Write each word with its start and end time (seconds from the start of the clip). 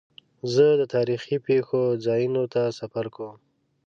زه 0.53 0.65
د 0.79 0.83
تاریخي 0.95 1.37
پېښو 1.47 1.81
ځایونو 2.05 2.43
ته 2.53 2.61
سفر 2.79 3.05
کوم. 3.15 3.35